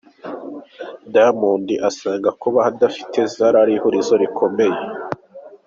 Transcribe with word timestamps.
Diamond 1.13 1.67
asanga 1.89 2.29
kubaho 2.41 2.67
adafite 2.71 3.19
Zari 3.33 3.57
ari 3.63 3.73
ihurizo 3.77 4.13
rikomeye. 4.21 4.77